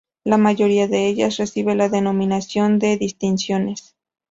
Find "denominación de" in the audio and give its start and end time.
1.87-2.97